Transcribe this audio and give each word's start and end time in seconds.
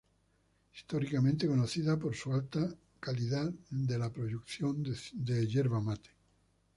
Históricamente 0.73 1.45
conocida 1.47 1.95
por 1.95 2.15
su 2.15 2.33
alta 2.33 2.73
calidad 2.99 3.53
de 3.69 3.99
la 3.99 4.09
producción 4.11 4.83
de 5.13 5.45
yerba 5.45 5.79
mate. 5.79 6.09